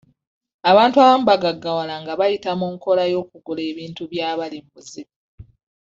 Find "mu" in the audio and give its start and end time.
2.59-2.67, 4.63-4.69